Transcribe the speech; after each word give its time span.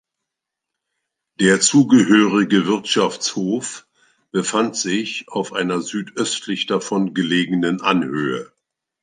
Der 1.39 1.59
zugehörige 1.59 2.65
Wirtschaftshof 2.65 3.85
befand 4.31 4.75
sich 4.75 5.25
auf 5.27 5.53
einer 5.53 5.81
südöstlich 5.81 6.65
davon 6.65 7.13
gelegenen 7.13 7.81
Anhöhe. 7.81 8.51